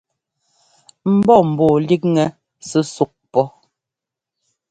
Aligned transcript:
Mbɔ́ 1.15 1.39
mbɔɔ 1.51 1.75
líkŋɛ 1.87 2.25
súsúk 2.69 3.11
pɔ. 3.31 3.41